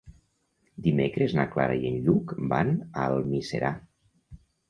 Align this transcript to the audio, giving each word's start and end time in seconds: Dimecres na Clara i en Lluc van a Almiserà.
Dimecres 0.85 1.35
na 1.39 1.43
Clara 1.51 1.75
i 1.83 1.91
en 1.91 1.99
Lluc 2.07 2.33
van 2.55 2.73
a 3.01 3.05
Almiserà. 3.17 3.73